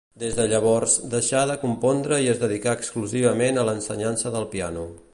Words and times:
Des 0.21 0.35
de 0.37 0.45
llavors, 0.53 0.95
deixà 1.11 1.43
de 1.51 1.59
compondre 1.65 2.19
i 2.25 2.31
es 2.33 2.41
dedicà 2.47 2.75
exclusivament 2.79 3.61
a 3.65 3.71
l'ensenyança 3.71 4.37
del 4.39 4.53
piano. 4.57 4.93